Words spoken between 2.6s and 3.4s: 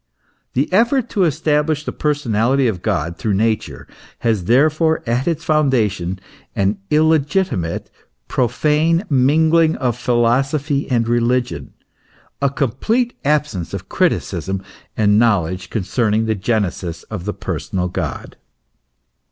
of God through